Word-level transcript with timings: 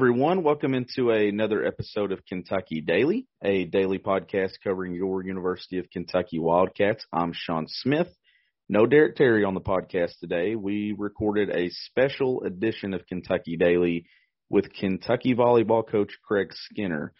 Everyone. 0.00 0.42
Welcome 0.42 0.72
into 0.72 1.10
another 1.10 1.62
episode 1.62 2.10
of 2.10 2.24
Kentucky 2.24 2.80
Daily, 2.80 3.26
a 3.44 3.66
daily 3.66 3.98
podcast 3.98 4.52
covering 4.64 4.94
your 4.94 5.22
University 5.22 5.78
of 5.78 5.90
Kentucky 5.90 6.38
Wildcats. 6.38 7.04
I'm 7.12 7.34
Sean 7.34 7.66
Smith. 7.68 8.08
No 8.66 8.86
Derek 8.86 9.16
Terry 9.16 9.44
on 9.44 9.52
the 9.52 9.60
podcast 9.60 10.12
today. 10.18 10.54
We 10.54 10.94
recorded 10.96 11.50
a 11.50 11.68
special 11.68 12.44
edition 12.44 12.94
of 12.94 13.06
Kentucky 13.06 13.58
Daily 13.58 14.06
with 14.48 14.72
Kentucky 14.72 15.34
volleyball 15.34 15.86
coach 15.86 16.16
Craig 16.26 16.54
Skinner. 16.54 17.12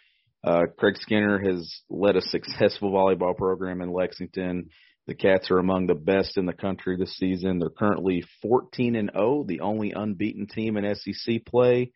Uh, 0.43 0.63
Craig 0.75 0.95
Skinner 0.97 1.37
has 1.37 1.81
led 1.87 2.15
a 2.15 2.21
successful 2.21 2.91
volleyball 2.91 3.37
program 3.37 3.81
in 3.81 3.93
Lexington. 3.93 4.69
The 5.05 5.13
Cats 5.13 5.51
are 5.51 5.59
among 5.59 5.85
the 5.85 5.93
best 5.93 6.35
in 6.35 6.47
the 6.47 6.53
country 6.53 6.97
this 6.97 7.15
season. 7.15 7.59
They're 7.59 7.69
currently 7.69 8.23
14 8.41 8.95
and 8.95 9.11
0, 9.15 9.45
the 9.47 9.59
only 9.59 9.93
unbeaten 9.95 10.47
team 10.47 10.77
in 10.77 10.95
SEC 10.95 11.45
play. 11.45 11.91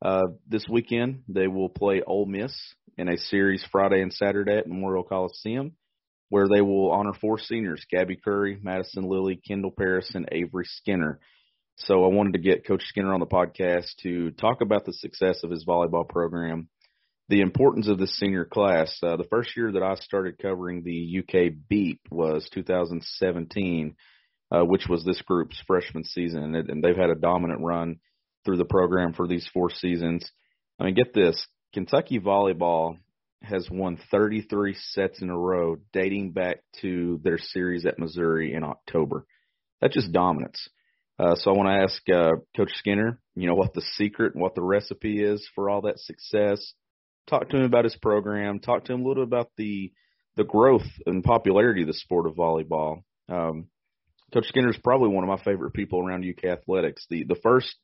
Uh, 0.00 0.28
this 0.46 0.66
weekend, 0.68 1.22
they 1.28 1.48
will 1.48 1.68
play 1.68 2.02
Ole 2.06 2.26
Miss 2.26 2.52
in 2.96 3.08
a 3.08 3.18
series 3.18 3.64
Friday 3.70 4.00
and 4.00 4.12
Saturday 4.12 4.58
at 4.58 4.68
Memorial 4.68 5.02
Coliseum, 5.02 5.72
where 6.28 6.48
they 6.48 6.60
will 6.60 6.92
honor 6.92 7.12
four 7.20 7.38
seniors 7.38 7.84
Gabby 7.90 8.16
Curry, 8.16 8.58
Madison 8.62 9.08
Lilly, 9.08 9.36
Kendall 9.36 9.72
Paris, 9.76 10.10
and 10.14 10.28
Avery 10.30 10.66
Skinner. 10.66 11.18
So 11.78 12.04
I 12.04 12.08
wanted 12.08 12.34
to 12.34 12.38
get 12.40 12.66
Coach 12.66 12.82
Skinner 12.84 13.12
on 13.12 13.20
the 13.20 13.26
podcast 13.26 13.86
to 14.02 14.30
talk 14.32 14.60
about 14.60 14.84
the 14.84 14.92
success 14.92 15.42
of 15.42 15.50
his 15.50 15.64
volleyball 15.64 16.08
program, 16.08 16.68
the 17.28 17.40
importance 17.40 17.88
of 17.88 17.98
the 17.98 18.06
senior 18.06 18.44
class. 18.44 18.96
Uh, 19.02 19.16
the 19.16 19.28
first 19.30 19.56
year 19.56 19.72
that 19.72 19.82
I 19.82 19.94
started 19.96 20.38
covering 20.38 20.82
the 20.82 21.20
UK 21.20 21.52
beat 21.68 22.00
was 22.10 22.48
2017, 22.52 23.96
uh, 24.50 24.62
which 24.62 24.86
was 24.88 25.04
this 25.04 25.22
group's 25.22 25.60
freshman 25.66 26.04
season, 26.04 26.54
and, 26.54 26.70
and 26.70 26.84
they've 26.84 26.96
had 26.96 27.10
a 27.10 27.16
dominant 27.16 27.60
run 27.62 27.98
through 28.44 28.56
the 28.56 28.64
program 28.64 29.12
for 29.12 29.26
these 29.26 29.48
four 29.52 29.70
seasons. 29.70 30.30
I 30.78 30.84
mean, 30.84 30.94
get 30.94 31.14
this 31.14 31.46
Kentucky 31.72 32.18
volleyball 32.18 32.98
has 33.42 33.68
won 33.70 33.98
33 34.10 34.74
sets 34.74 35.22
in 35.22 35.30
a 35.30 35.38
row 35.38 35.76
dating 35.92 36.32
back 36.32 36.58
to 36.80 37.20
their 37.22 37.38
series 37.38 37.86
at 37.86 37.98
Missouri 37.98 38.52
in 38.52 38.64
October. 38.64 39.24
That's 39.80 39.94
just 39.94 40.12
dominance. 40.12 40.68
Uh, 41.18 41.34
so 41.34 41.50
I 41.50 41.56
want 41.56 41.68
to 41.68 41.82
ask 41.82 42.02
uh, 42.10 42.36
Coach 42.56 42.70
Skinner, 42.74 43.18
you 43.34 43.48
know, 43.48 43.54
what 43.54 43.74
the 43.74 43.82
secret, 43.96 44.34
and 44.34 44.42
what 44.42 44.54
the 44.54 44.62
recipe 44.62 45.22
is 45.22 45.46
for 45.54 45.68
all 45.68 45.82
that 45.82 45.98
success. 45.98 46.74
Talk 47.28 47.48
to 47.50 47.56
him 47.56 47.64
about 47.64 47.84
his 47.84 47.96
program. 47.96 48.60
Talk 48.60 48.84
to 48.84 48.92
him 48.92 49.02
a 49.04 49.08
little 49.08 49.26
bit 49.26 49.32
about 49.32 49.50
the 49.56 49.92
the 50.36 50.44
growth 50.44 50.86
and 51.04 51.24
popularity 51.24 51.82
of 51.82 51.88
the 51.88 51.94
sport 51.94 52.28
of 52.28 52.36
volleyball. 52.36 53.02
Um, 53.28 53.66
Coach 54.32 54.46
Skinner 54.46 54.70
is 54.70 54.78
probably 54.82 55.08
one 55.08 55.24
of 55.24 55.28
my 55.28 55.42
favorite 55.42 55.72
people 55.72 56.00
around 56.00 56.24
UK 56.24 56.44
athletics. 56.44 57.04
The 57.10 57.24
the 57.24 57.40
first 57.42 57.74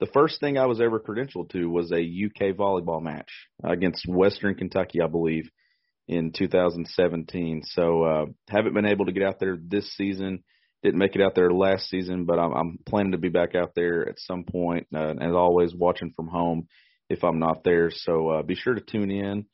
the 0.00 0.06
first 0.06 0.40
thing 0.40 0.58
I 0.58 0.66
was 0.66 0.80
ever 0.80 1.00
credentialed 1.00 1.50
to 1.50 1.66
was 1.66 1.90
a 1.90 1.96
UK 1.96 2.56
volleyball 2.56 3.02
match 3.02 3.30
against 3.64 4.06
Western 4.06 4.54
Kentucky, 4.54 5.00
I 5.00 5.08
believe, 5.08 5.50
in 6.06 6.32
2017. 6.32 7.62
So 7.64 8.02
uh, 8.04 8.26
haven't 8.48 8.74
been 8.74 8.86
able 8.86 9.06
to 9.06 9.12
get 9.12 9.24
out 9.24 9.40
there 9.40 9.58
this 9.60 9.92
season. 9.96 10.44
Didn't 10.82 10.98
make 10.98 11.16
it 11.16 11.22
out 11.22 11.34
there 11.34 11.50
last 11.50 11.88
season, 11.88 12.24
but 12.24 12.38
I'm, 12.38 12.52
I'm 12.52 12.78
planning 12.86 13.12
to 13.12 13.18
be 13.18 13.28
back 13.28 13.56
out 13.56 13.72
there 13.74 14.08
at 14.08 14.20
some 14.20 14.44
point. 14.44 14.86
Uh, 14.94 15.14
as 15.20 15.34
always, 15.34 15.74
watching 15.74 16.12
from 16.14 16.28
home 16.28 16.68
if 17.10 17.24
I'm 17.24 17.38
not 17.38 17.64
there. 17.64 17.90
So 17.90 18.28
uh, 18.28 18.42
be 18.42 18.54
sure 18.54 18.74
to 18.74 18.80
tune 18.80 19.10
in 19.10 19.46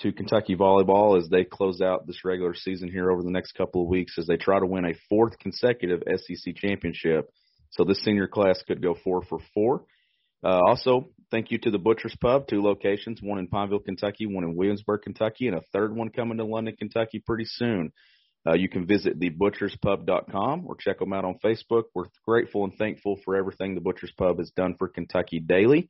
to 0.00 0.12
Kentucky 0.12 0.54
volleyball 0.54 1.18
as 1.18 1.28
they 1.28 1.42
close 1.42 1.80
out 1.80 2.06
this 2.06 2.24
regular 2.24 2.54
season 2.54 2.88
here 2.90 3.10
over 3.10 3.22
the 3.22 3.30
next 3.30 3.52
couple 3.52 3.82
of 3.82 3.88
weeks 3.88 4.16
as 4.18 4.26
they 4.26 4.36
try 4.36 4.60
to 4.60 4.66
win 4.66 4.84
a 4.84 4.94
fourth 5.08 5.38
consecutive 5.38 6.02
SEC 6.06 6.54
championship 6.54 7.28
so 7.70 7.84
this 7.84 8.02
senior 8.02 8.26
class 8.26 8.62
could 8.66 8.82
go 8.82 8.94
four 9.04 9.22
for 9.22 9.38
four. 9.54 9.84
Uh, 10.44 10.60
also, 10.66 11.08
thank 11.30 11.50
you 11.50 11.58
to 11.58 11.70
the 11.70 11.78
Butcher's 11.78 12.16
Pub, 12.20 12.46
two 12.48 12.62
locations, 12.62 13.20
one 13.20 13.38
in 13.38 13.48
Pineville, 13.48 13.80
Kentucky, 13.80 14.26
one 14.26 14.44
in 14.44 14.56
Williamsburg, 14.56 15.02
Kentucky, 15.02 15.48
and 15.48 15.56
a 15.56 15.62
third 15.72 15.94
one 15.94 16.10
coming 16.10 16.38
to 16.38 16.44
London, 16.44 16.76
Kentucky 16.76 17.22
pretty 17.24 17.44
soon. 17.46 17.92
Uh, 18.46 18.54
you 18.54 18.68
can 18.68 18.86
visit 18.86 19.18
thebutcherspub.com 19.18 20.64
or 20.66 20.76
check 20.76 21.00
them 21.00 21.12
out 21.12 21.24
on 21.24 21.38
Facebook. 21.44 21.84
We're 21.94 22.04
grateful 22.24 22.64
and 22.64 22.74
thankful 22.74 23.18
for 23.24 23.36
everything 23.36 23.74
the 23.74 23.80
Butcher's 23.80 24.12
Pub 24.16 24.38
has 24.38 24.50
done 24.50 24.76
for 24.78 24.88
Kentucky 24.88 25.40
Daily. 25.40 25.88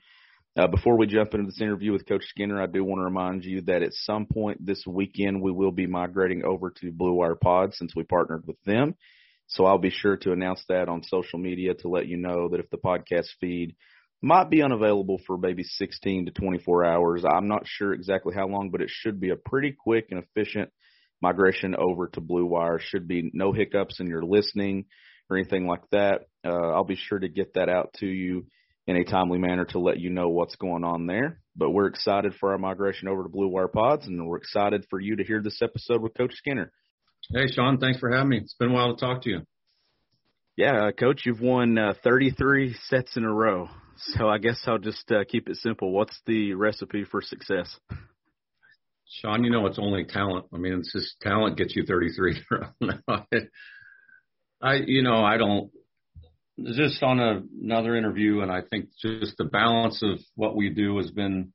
Uh, 0.56 0.66
before 0.66 0.96
we 0.96 1.06
jump 1.06 1.34
into 1.34 1.46
this 1.46 1.60
interview 1.60 1.92
with 1.92 2.08
Coach 2.08 2.24
Skinner, 2.24 2.60
I 2.60 2.66
do 2.66 2.82
want 2.82 2.98
to 3.00 3.04
remind 3.04 3.44
you 3.44 3.60
that 3.62 3.82
at 3.82 3.92
some 3.92 4.26
point 4.26 4.64
this 4.64 4.82
weekend 4.86 5.40
we 5.40 5.52
will 5.52 5.70
be 5.70 5.86
migrating 5.86 6.44
over 6.44 6.70
to 6.80 6.90
Blue 6.90 7.12
Wire 7.12 7.36
Pod 7.36 7.74
since 7.74 7.94
we 7.94 8.02
partnered 8.02 8.44
with 8.46 8.60
them. 8.64 8.96
So 9.48 9.64
I'll 9.64 9.78
be 9.78 9.90
sure 9.90 10.16
to 10.18 10.32
announce 10.32 10.62
that 10.68 10.88
on 10.88 11.02
social 11.02 11.38
media 11.38 11.74
to 11.74 11.88
let 11.88 12.06
you 12.06 12.16
know 12.16 12.48
that 12.50 12.60
if 12.60 12.70
the 12.70 12.76
podcast 12.76 13.28
feed 13.40 13.74
might 14.20 14.50
be 14.50 14.62
unavailable 14.62 15.20
for 15.26 15.38
maybe 15.38 15.62
16 15.62 16.26
to 16.26 16.32
24 16.32 16.84
hours, 16.84 17.24
I'm 17.24 17.48
not 17.48 17.66
sure 17.66 17.92
exactly 17.92 18.34
how 18.34 18.46
long, 18.46 18.70
but 18.70 18.82
it 18.82 18.90
should 18.90 19.20
be 19.20 19.30
a 19.30 19.36
pretty 19.36 19.72
quick 19.72 20.08
and 20.10 20.22
efficient 20.22 20.70
migration 21.22 21.74
over 21.74 22.08
to 22.08 22.20
Blue 22.20 22.44
Wire. 22.44 22.78
Should 22.78 23.08
be 23.08 23.30
no 23.32 23.52
hiccups 23.52 24.00
in 24.00 24.06
your 24.06 24.22
listening 24.22 24.84
or 25.30 25.38
anything 25.38 25.66
like 25.66 25.82
that. 25.92 26.22
Uh, 26.44 26.72
I'll 26.72 26.84
be 26.84 26.96
sure 26.96 27.18
to 27.18 27.28
get 27.28 27.54
that 27.54 27.68
out 27.68 27.94
to 28.00 28.06
you 28.06 28.46
in 28.86 28.96
a 28.96 29.04
timely 29.04 29.38
manner 29.38 29.64
to 29.66 29.78
let 29.78 29.98
you 29.98 30.10
know 30.10 30.28
what's 30.28 30.56
going 30.56 30.84
on 30.84 31.06
there. 31.06 31.40
But 31.56 31.70
we're 31.70 31.88
excited 31.88 32.34
for 32.38 32.52
our 32.52 32.58
migration 32.58 33.08
over 33.08 33.22
to 33.22 33.28
Blue 33.28 33.48
Wire 33.48 33.68
Pods, 33.68 34.06
and 34.06 34.26
we're 34.26 34.38
excited 34.38 34.86
for 34.90 35.00
you 35.00 35.16
to 35.16 35.24
hear 35.24 35.42
this 35.42 35.60
episode 35.62 36.02
with 36.02 36.16
Coach 36.16 36.34
Skinner. 36.34 36.72
Hey, 37.30 37.46
Sean, 37.48 37.76
thanks 37.76 37.98
for 37.98 38.10
having 38.10 38.30
me. 38.30 38.38
It's 38.38 38.54
been 38.54 38.70
a 38.70 38.72
while 38.72 38.96
to 38.96 38.98
talk 38.98 39.22
to 39.22 39.28
you. 39.28 39.40
Yeah, 40.56 40.86
uh, 40.86 40.92
Coach, 40.92 41.22
you've 41.26 41.42
won 41.42 41.76
uh, 41.76 41.92
33 42.02 42.74
sets 42.86 43.18
in 43.18 43.24
a 43.24 43.32
row. 43.32 43.68
So 43.96 44.28
I 44.28 44.38
guess 44.38 44.62
I'll 44.66 44.78
just 44.78 45.12
uh, 45.12 45.24
keep 45.28 45.48
it 45.50 45.56
simple. 45.56 45.92
What's 45.92 46.18
the 46.24 46.54
recipe 46.54 47.04
for 47.04 47.20
success? 47.20 47.68
Sean, 49.06 49.44
you 49.44 49.50
know 49.50 49.66
it's 49.66 49.78
only 49.78 50.04
talent. 50.04 50.46
I 50.54 50.56
mean, 50.56 50.72
it's 50.74 50.92
just 50.92 51.20
talent 51.20 51.58
gets 51.58 51.76
you 51.76 51.84
33. 51.84 52.40
I, 54.62 54.74
you 54.86 55.02
know, 55.02 55.22
I 55.22 55.36
don't. 55.36 55.70
Just 56.76 57.02
on 57.02 57.20
a, 57.20 57.42
another 57.62 57.94
interview, 57.94 58.40
and 58.40 58.50
I 58.50 58.62
think 58.62 58.88
just 59.00 59.36
the 59.36 59.44
balance 59.44 60.02
of 60.02 60.18
what 60.34 60.56
we 60.56 60.70
do 60.70 60.96
has 60.96 61.10
been 61.10 61.52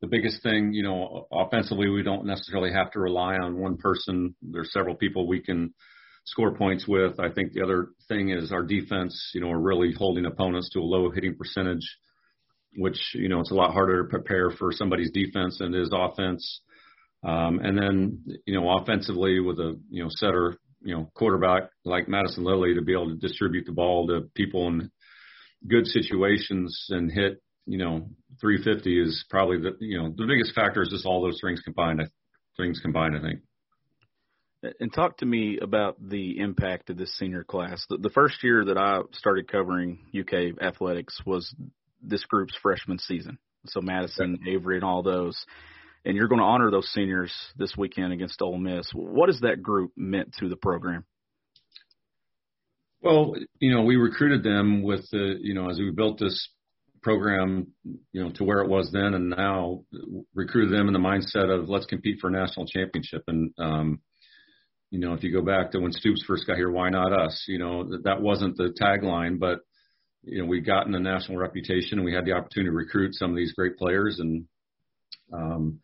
the 0.00 0.06
biggest 0.06 0.42
thing, 0.42 0.72
you 0.72 0.82
know, 0.82 1.26
offensively, 1.32 1.88
we 1.88 2.02
don't 2.02 2.26
necessarily 2.26 2.72
have 2.72 2.90
to 2.92 3.00
rely 3.00 3.34
on 3.36 3.58
one 3.58 3.76
person. 3.76 4.34
There's 4.42 4.72
several 4.72 4.94
people 4.94 5.26
we 5.26 5.40
can 5.40 5.74
score 6.24 6.54
points 6.54 6.86
with. 6.86 7.18
I 7.18 7.30
think 7.30 7.52
the 7.52 7.64
other 7.64 7.88
thing 8.06 8.30
is 8.30 8.52
our 8.52 8.62
defense, 8.62 9.30
you 9.34 9.40
know, 9.40 9.48
we're 9.48 9.58
really 9.58 9.92
holding 9.92 10.26
opponents 10.26 10.70
to 10.70 10.80
a 10.80 10.82
low 10.82 11.10
hitting 11.10 11.34
percentage, 11.34 11.96
which, 12.76 12.98
you 13.14 13.28
know, 13.28 13.40
it's 13.40 13.50
a 13.50 13.56
lot 13.56 13.72
harder 13.72 14.02
to 14.02 14.08
prepare 14.08 14.50
for 14.50 14.70
somebody's 14.72 15.10
defense 15.10 15.58
than 15.58 15.74
it 15.74 15.80
is 15.80 15.90
offense. 15.92 16.60
Um, 17.24 17.58
and 17.58 17.76
then, 17.76 18.24
you 18.46 18.54
know, 18.54 18.70
offensively 18.78 19.40
with 19.40 19.58
a, 19.58 19.80
you 19.90 20.04
know, 20.04 20.10
setter, 20.10 20.56
you 20.80 20.94
know, 20.94 21.10
quarterback 21.14 21.70
like 21.84 22.08
Madison 22.08 22.44
Lilly 22.44 22.74
to 22.74 22.82
be 22.82 22.92
able 22.92 23.08
to 23.08 23.16
distribute 23.16 23.66
the 23.66 23.72
ball 23.72 24.06
to 24.06 24.28
people 24.36 24.68
in 24.68 24.92
good 25.66 25.88
situations 25.88 26.86
and 26.90 27.10
hit 27.10 27.42
you 27.68 27.76
know, 27.76 28.08
350 28.40 29.02
is 29.02 29.24
probably 29.30 29.58
the 29.58 29.76
you 29.80 30.00
know 30.00 30.14
the 30.16 30.26
biggest 30.26 30.54
factor 30.54 30.82
is 30.82 30.88
just 30.88 31.06
all 31.06 31.22
those 31.22 31.40
things 31.42 31.60
combined. 31.60 32.08
Things 32.56 32.80
combined, 32.80 33.16
I 33.16 33.20
think. 33.20 33.40
And 34.80 34.92
talk 34.92 35.18
to 35.18 35.26
me 35.26 35.58
about 35.62 35.96
the 36.00 36.38
impact 36.40 36.90
of 36.90 36.96
this 36.96 37.16
senior 37.16 37.44
class. 37.44 37.84
The, 37.88 37.98
the 37.98 38.10
first 38.10 38.42
year 38.42 38.64
that 38.64 38.76
I 38.76 39.02
started 39.12 39.50
covering 39.50 40.00
UK 40.18 40.60
athletics 40.60 41.20
was 41.24 41.54
this 42.02 42.24
group's 42.24 42.56
freshman 42.60 42.98
season. 42.98 43.38
So 43.66 43.80
Madison, 43.80 44.40
Avery, 44.48 44.76
and 44.76 44.84
all 44.84 45.04
those. 45.04 45.36
And 46.04 46.16
you're 46.16 46.26
going 46.26 46.40
to 46.40 46.44
honor 46.44 46.72
those 46.72 46.88
seniors 46.92 47.32
this 47.56 47.76
weekend 47.76 48.12
against 48.12 48.42
Ole 48.42 48.58
Miss. 48.58 48.88
What 48.92 49.28
has 49.28 49.40
that 49.40 49.62
group 49.62 49.92
meant 49.96 50.34
to 50.40 50.48
the 50.48 50.56
program? 50.56 51.04
Well, 53.00 53.34
you 53.60 53.72
know, 53.72 53.82
we 53.82 53.94
recruited 53.94 54.42
them 54.42 54.82
with 54.82 55.08
the, 55.12 55.36
you 55.40 55.54
know, 55.54 55.70
as 55.70 55.78
we 55.78 55.90
built 55.90 56.18
this 56.18 56.48
program, 57.08 57.68
you 58.12 58.22
know, 58.22 58.30
to 58.34 58.44
where 58.44 58.60
it 58.60 58.68
was 58.68 58.90
then 58.92 59.14
and 59.14 59.30
now, 59.30 59.82
recruited 60.34 60.78
them 60.78 60.88
in 60.88 60.92
the 60.92 60.98
mindset 60.98 61.48
of 61.48 61.66
let's 61.66 61.86
compete 61.86 62.18
for 62.20 62.28
a 62.28 62.30
national 62.30 62.66
championship. 62.66 63.22
And 63.28 63.50
um, 63.56 64.00
you 64.90 64.98
know, 64.98 65.14
if 65.14 65.24
you 65.24 65.32
go 65.32 65.40
back 65.40 65.70
to 65.70 65.80
when 65.80 65.92
Stoops 65.92 66.22
first 66.26 66.46
got 66.46 66.58
here, 66.58 66.70
why 66.70 66.90
not 66.90 67.18
us? 67.18 67.44
You 67.48 67.58
know, 67.58 67.88
that, 67.88 68.04
that 68.04 68.20
wasn't 68.20 68.58
the 68.58 68.74
tagline, 68.78 69.38
but 69.38 69.60
you 70.22 70.42
know, 70.42 70.44
we've 70.46 70.66
gotten 70.66 70.94
a 70.94 71.00
national 71.00 71.38
reputation 71.38 71.98
and 71.98 72.04
we 72.04 72.12
had 72.12 72.26
the 72.26 72.32
opportunity 72.32 72.68
to 72.68 72.76
recruit 72.76 73.14
some 73.14 73.30
of 73.30 73.36
these 73.36 73.54
great 73.54 73.78
players 73.78 74.18
and 74.18 74.44
um, 75.32 75.80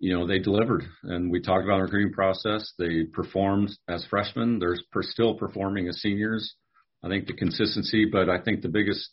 you 0.00 0.18
know, 0.18 0.26
they 0.26 0.40
delivered. 0.40 0.82
And 1.04 1.30
we 1.30 1.40
talked 1.40 1.64
about 1.64 1.76
the 1.76 1.84
recruiting 1.84 2.12
process. 2.12 2.72
They 2.76 3.04
performed 3.04 3.70
as 3.88 4.04
freshmen. 4.10 4.58
They're 4.58 4.76
per, 4.90 5.02
still 5.02 5.34
performing 5.34 5.86
as 5.86 6.00
seniors. 6.00 6.56
I 7.04 7.08
think 7.08 7.28
the 7.28 7.34
consistency, 7.34 8.04
but 8.04 8.28
I 8.28 8.40
think 8.40 8.62
the 8.62 8.68
biggest 8.68 9.10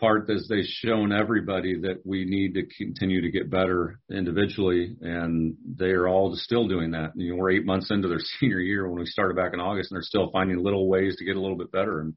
part 0.00 0.28
is 0.30 0.48
they've 0.48 0.64
shown 0.64 1.12
everybody 1.12 1.80
that 1.82 2.00
we 2.04 2.24
need 2.24 2.54
to 2.54 2.66
continue 2.76 3.20
to 3.20 3.30
get 3.30 3.50
better 3.50 4.00
individually, 4.10 4.96
and 5.00 5.56
they 5.64 5.90
are 5.90 6.08
all 6.08 6.34
still 6.34 6.66
doing 6.66 6.92
that. 6.92 7.12
You 7.14 7.30
know, 7.30 7.36
we're 7.36 7.50
eight 7.50 7.66
months 7.66 7.90
into 7.90 8.08
their 8.08 8.18
senior 8.40 8.58
year 8.58 8.88
when 8.88 8.98
we 8.98 9.06
started 9.06 9.36
back 9.36 9.52
in 9.52 9.60
August, 9.60 9.90
and 9.90 9.96
they're 9.96 10.02
still 10.02 10.30
finding 10.30 10.58
little 10.58 10.88
ways 10.88 11.16
to 11.16 11.24
get 11.24 11.36
a 11.36 11.40
little 11.40 11.58
bit 11.58 11.70
better. 11.70 12.00
And 12.00 12.14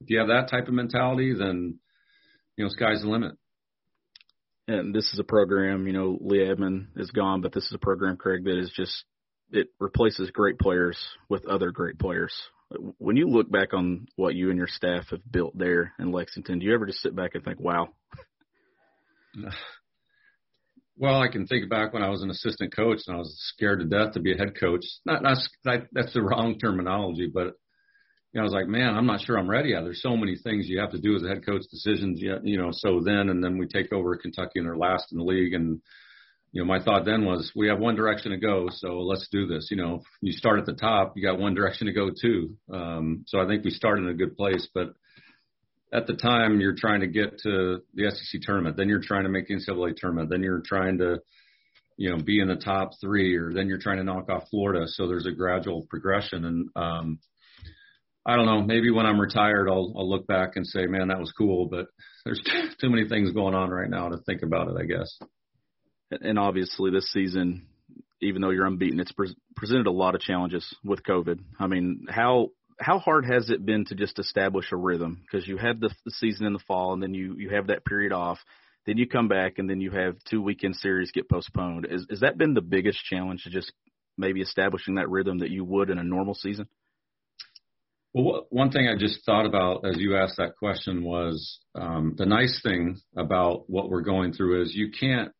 if 0.00 0.10
you 0.10 0.18
have 0.18 0.28
that 0.28 0.48
type 0.50 0.68
of 0.68 0.74
mentality, 0.74 1.34
then 1.34 1.78
you 2.56 2.64
know, 2.64 2.70
sky's 2.70 3.02
the 3.02 3.08
limit 3.08 3.32
and 4.68 4.94
this 4.94 5.10
is 5.14 5.18
a 5.18 5.24
program, 5.24 5.86
you 5.86 5.94
know, 5.94 6.18
Leah 6.20 6.52
Edmond 6.52 6.88
is 6.96 7.10
gone, 7.10 7.40
but 7.40 7.52
this 7.52 7.64
is 7.64 7.72
a 7.72 7.78
program, 7.78 8.18
Craig, 8.18 8.44
that 8.44 8.58
is 8.58 8.70
just 8.76 9.04
it 9.50 9.68
replaces 9.80 10.30
great 10.30 10.58
players 10.58 10.98
with 11.30 11.46
other 11.46 11.70
great 11.70 11.98
players. 11.98 12.34
When 12.98 13.16
you 13.16 13.28
look 13.28 13.50
back 13.50 13.72
on 13.72 14.06
what 14.16 14.34
you 14.34 14.50
and 14.50 14.58
your 14.58 14.68
staff 14.68 15.08
have 15.10 15.20
built 15.30 15.56
there 15.56 15.94
in 15.98 16.12
Lexington, 16.12 16.58
do 16.58 16.66
you 16.66 16.74
ever 16.74 16.86
just 16.86 17.00
sit 17.00 17.16
back 17.16 17.34
and 17.34 17.44
think, 17.44 17.60
"Wow"? 17.60 17.88
Well, 21.00 21.22
I 21.22 21.28
can 21.28 21.46
think 21.46 21.70
back 21.70 21.92
when 21.92 22.02
I 22.02 22.08
was 22.08 22.22
an 22.22 22.30
assistant 22.30 22.74
coach 22.74 22.98
and 23.06 23.14
I 23.14 23.20
was 23.20 23.32
scared 23.54 23.78
to 23.78 23.84
death 23.84 24.14
to 24.14 24.20
be 24.20 24.32
a 24.32 24.36
head 24.36 24.58
coach. 24.58 24.84
Not, 25.06 25.22
not 25.22 25.38
that's 25.92 26.12
the 26.12 26.22
wrong 26.22 26.58
terminology, 26.58 27.30
but 27.32 27.54
you 28.32 28.34
know, 28.34 28.40
I 28.40 28.44
was 28.44 28.52
like, 28.52 28.66
man, 28.66 28.96
I'm 28.96 29.06
not 29.06 29.20
sure 29.20 29.38
I'm 29.38 29.48
ready 29.48 29.70
yet. 29.70 29.82
There's 29.82 30.02
so 30.02 30.16
many 30.16 30.36
things 30.36 30.68
you 30.68 30.80
have 30.80 30.90
to 30.90 30.98
do 30.98 31.16
as 31.16 31.22
a 31.22 31.28
head 31.28 31.46
coach, 31.46 31.62
decisions 31.70 32.20
yet, 32.20 32.44
you 32.44 32.58
know. 32.58 32.70
So 32.72 33.00
then, 33.00 33.30
and 33.30 33.42
then 33.42 33.58
we 33.58 33.66
take 33.66 33.92
over 33.92 34.16
Kentucky 34.16 34.58
and 34.58 34.66
they're 34.66 34.76
last 34.76 35.12
in 35.12 35.18
the 35.18 35.24
league, 35.24 35.54
and 35.54 35.80
you 36.52 36.62
know, 36.62 36.66
my 36.66 36.82
thought 36.82 37.04
then 37.04 37.24
was 37.24 37.52
we 37.54 37.68
have 37.68 37.78
one 37.78 37.94
direction 37.94 38.30
to 38.30 38.38
go, 38.38 38.68
so 38.70 39.00
let's 39.00 39.28
do 39.30 39.46
this. 39.46 39.68
You 39.70 39.76
know, 39.76 40.02
you 40.22 40.32
start 40.32 40.58
at 40.58 40.66
the 40.66 40.72
top, 40.72 41.12
you 41.16 41.22
got 41.22 41.38
one 41.38 41.54
direction 41.54 41.86
to 41.86 41.92
go 41.92 42.10
too. 42.10 42.56
Um, 42.72 43.24
so 43.26 43.38
I 43.38 43.46
think 43.46 43.64
we 43.64 43.70
started 43.70 44.04
in 44.04 44.10
a 44.10 44.14
good 44.14 44.36
place, 44.36 44.66
but 44.74 44.94
at 45.92 46.06
the 46.06 46.14
time 46.14 46.60
you're 46.60 46.74
trying 46.76 47.00
to 47.00 47.06
get 47.06 47.38
to 47.40 47.80
the 47.94 48.10
SEC 48.10 48.40
tournament, 48.42 48.76
then 48.76 48.88
you're 48.88 49.02
trying 49.02 49.24
to 49.24 49.28
make 49.28 49.48
the 49.48 49.54
NCAA 49.54 49.96
tournament, 49.96 50.30
then 50.30 50.42
you're 50.42 50.62
trying 50.64 50.98
to, 50.98 51.18
you 51.96 52.10
know, 52.10 52.22
be 52.22 52.40
in 52.40 52.48
the 52.48 52.56
top 52.56 52.92
three, 53.00 53.36
or 53.36 53.52
then 53.52 53.68
you're 53.68 53.78
trying 53.78 53.98
to 53.98 54.04
knock 54.04 54.30
off 54.30 54.48
Florida. 54.50 54.86
So 54.86 55.06
there's 55.06 55.26
a 55.26 55.32
gradual 55.32 55.86
progression, 55.88 56.44
and 56.44 56.68
um, 56.76 57.18
I 58.24 58.36
don't 58.36 58.46
know. 58.46 58.62
Maybe 58.62 58.90
when 58.90 59.06
I'm 59.06 59.20
retired, 59.20 59.68
I'll 59.68 59.92
I'll 59.96 60.08
look 60.08 60.26
back 60.26 60.56
and 60.56 60.66
say, 60.66 60.86
man, 60.86 61.08
that 61.08 61.18
was 61.18 61.32
cool. 61.32 61.66
But 61.66 61.86
there's 62.24 62.40
too 62.80 62.90
many 62.90 63.08
things 63.08 63.32
going 63.32 63.54
on 63.54 63.70
right 63.70 63.90
now 63.90 64.10
to 64.10 64.18
think 64.18 64.42
about 64.42 64.68
it. 64.68 64.76
I 64.78 64.84
guess. 64.84 65.18
And 66.10 66.38
obviously, 66.38 66.90
this 66.90 67.10
season, 67.12 67.66
even 68.20 68.40
though 68.40 68.50
you're 68.50 68.66
unbeaten, 68.66 69.00
it's 69.00 69.12
pre- 69.12 69.36
presented 69.56 69.86
a 69.86 69.92
lot 69.92 70.14
of 70.14 70.20
challenges 70.20 70.74
with 70.84 71.02
COVID. 71.02 71.40
I 71.58 71.66
mean, 71.66 72.06
how 72.08 72.50
how 72.80 72.98
hard 72.98 73.26
has 73.26 73.50
it 73.50 73.66
been 73.66 73.84
to 73.86 73.94
just 73.94 74.18
establish 74.18 74.72
a 74.72 74.76
rhythm? 74.76 75.20
Because 75.22 75.46
you 75.46 75.56
had 75.56 75.80
the, 75.80 75.90
the 76.04 76.12
season 76.12 76.46
in 76.46 76.52
the 76.52 76.60
fall, 76.60 76.92
and 76.92 77.02
then 77.02 77.14
you 77.14 77.34
you 77.36 77.50
have 77.50 77.66
that 77.66 77.84
period 77.84 78.12
off. 78.12 78.38
Then 78.86 78.96
you 78.96 79.06
come 79.06 79.28
back, 79.28 79.58
and 79.58 79.68
then 79.68 79.80
you 79.80 79.90
have 79.90 80.16
two 80.30 80.40
weekend 80.40 80.76
series 80.76 81.10
get 81.12 81.28
postponed. 81.28 81.86
Is 81.90 82.06
is 82.08 82.20
that 82.20 82.38
been 82.38 82.54
the 82.54 82.62
biggest 82.62 83.04
challenge 83.04 83.42
to 83.44 83.50
just 83.50 83.72
maybe 84.16 84.40
establishing 84.40 84.94
that 84.94 85.10
rhythm 85.10 85.38
that 85.38 85.50
you 85.50 85.64
would 85.64 85.90
in 85.90 85.98
a 85.98 86.04
normal 86.04 86.34
season? 86.34 86.68
Well, 88.14 88.46
one 88.50 88.70
thing 88.70 88.88
I 88.88 88.96
just 88.96 89.24
thought 89.26 89.46
about 89.46 89.84
as 89.86 89.98
you 89.98 90.16
asked 90.16 90.38
that 90.38 90.56
question 90.56 91.04
was 91.04 91.58
um, 91.74 92.14
the 92.16 92.26
nice 92.26 92.60
thing 92.62 92.98
about 93.16 93.68
what 93.68 93.90
we're 93.90 94.00
going 94.00 94.32
through 94.32 94.62
is 94.62 94.74
you 94.74 94.90
can't 94.90 95.30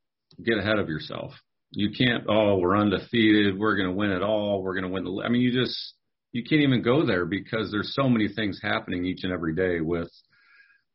get 0.44 0.58
ahead 0.58 0.78
of 0.78 0.88
yourself. 0.88 1.32
You 1.70 1.90
can't, 1.90 2.24
oh, 2.28 2.58
we're 2.58 2.76
undefeated. 2.76 3.58
We're 3.58 3.76
going 3.76 3.88
to 3.88 3.94
win 3.94 4.10
it 4.10 4.22
all. 4.22 4.62
We're 4.62 4.74
going 4.74 4.84
to 4.84 4.90
win 4.90 5.04
the. 5.04 5.22
I 5.24 5.28
mean, 5.28 5.42
you 5.42 5.52
just 5.52 5.94
you 6.32 6.42
can't 6.42 6.62
even 6.62 6.82
go 6.82 7.04
there 7.04 7.26
because 7.26 7.70
there's 7.70 7.94
so 7.94 8.08
many 8.08 8.28
things 8.28 8.60
happening 8.62 9.04
each 9.04 9.24
and 9.24 9.32
every 9.32 9.54
day. 9.54 9.80
With, 9.80 10.10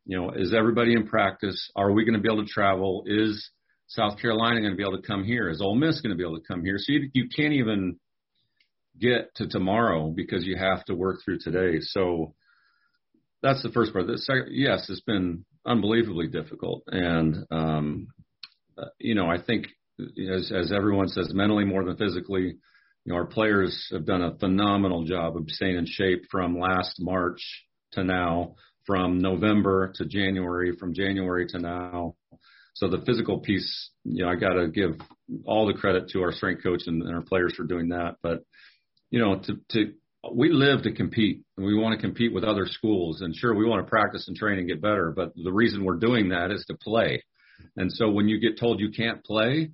you 0.05 0.19
know, 0.19 0.31
is 0.31 0.53
everybody 0.53 0.93
in 0.93 1.07
practice? 1.07 1.71
Are 1.75 1.91
we 1.91 2.05
going 2.05 2.15
to 2.15 2.21
be 2.21 2.31
able 2.31 2.43
to 2.43 2.51
travel? 2.51 3.03
Is 3.05 3.49
South 3.87 4.19
Carolina 4.19 4.61
going 4.61 4.71
to 4.71 4.77
be 4.77 4.83
able 4.83 4.99
to 4.99 5.07
come 5.07 5.23
here? 5.23 5.49
Is 5.49 5.61
Ole 5.61 5.75
Miss 5.75 6.01
going 6.01 6.11
to 6.11 6.17
be 6.17 6.23
able 6.23 6.39
to 6.39 6.47
come 6.47 6.63
here? 6.63 6.77
So 6.77 6.91
you 6.93 7.09
you 7.13 7.29
can't 7.35 7.53
even 7.53 7.99
get 8.99 9.33
to 9.35 9.47
tomorrow 9.47 10.09
because 10.09 10.45
you 10.45 10.55
have 10.57 10.83
to 10.85 10.95
work 10.95 11.19
through 11.23 11.39
today. 11.39 11.79
So 11.81 12.33
that's 13.41 13.61
the 13.61 13.69
first 13.69 13.93
part. 13.93 14.07
The 14.07 14.17
second, 14.17 14.47
yes, 14.51 14.89
it's 14.89 15.01
been 15.01 15.45
unbelievably 15.65 16.27
difficult, 16.27 16.83
and 16.87 17.45
um, 17.51 18.07
Uh, 18.77 18.85
you 18.99 19.15
know, 19.15 19.27
I 19.27 19.41
think 19.41 19.67
as 19.99 20.51
as 20.51 20.71
everyone 20.71 21.07
says, 21.07 21.31
mentally 21.33 21.65
more 21.65 21.83
than 21.83 21.97
physically. 21.97 22.57
You 23.05 23.11
know, 23.11 23.15
our 23.15 23.25
players 23.25 23.89
have 23.91 24.05
done 24.05 24.21
a 24.21 24.37
phenomenal 24.37 25.03
job 25.03 25.35
of 25.35 25.49
staying 25.49 25.75
in 25.75 25.85
shape 25.85 26.23
from 26.31 26.57
last 26.57 26.95
March 26.99 27.41
to 27.91 28.03
now, 28.03 28.55
from 28.85 29.19
November 29.19 29.91
to 29.95 30.05
January, 30.05 30.75
from 30.77 30.93
January 30.93 31.45
to 31.47 31.59
now. 31.59 32.15
So 32.75 32.87
the 32.87 33.03
physical 33.05 33.39
piece, 33.39 33.89
you 34.05 34.23
know, 34.23 34.29
I 34.29 34.35
got 34.35 34.53
to 34.53 34.69
give 34.69 34.95
all 35.45 35.67
the 35.67 35.73
credit 35.73 36.09
to 36.09 36.21
our 36.21 36.31
strength 36.31 36.63
coach 36.63 36.83
and, 36.87 37.03
and 37.03 37.13
our 37.13 37.21
players 37.21 37.53
for 37.55 37.65
doing 37.65 37.89
that. 37.89 38.15
But 38.23 38.43
you 39.11 39.19
know, 39.19 39.39
to, 39.39 39.59
to 39.71 39.93
we 40.31 40.51
live 40.51 40.83
to 40.83 40.93
compete 40.93 41.43
and 41.57 41.65
we 41.65 41.77
want 41.77 41.99
to 41.99 42.01
compete 42.01 42.33
with 42.33 42.43
other 42.43 42.65
schools 42.65 43.21
and 43.21 43.35
sure 43.35 43.53
we 43.53 43.65
want 43.65 43.85
to 43.85 43.89
practice 43.89 44.27
and 44.27 44.37
train 44.37 44.57
and 44.57 44.67
get 44.67 44.81
better 44.81 45.11
but 45.13 45.33
the 45.35 45.51
reason 45.51 45.83
we're 45.83 45.97
doing 45.97 46.29
that 46.29 46.49
is 46.51 46.63
to 46.65 46.77
play 46.81 47.21
and 47.75 47.91
so 47.91 48.09
when 48.09 48.27
you 48.27 48.39
get 48.39 48.59
told 48.59 48.79
you 48.79 48.89
can't 48.91 49.23
play 49.23 49.71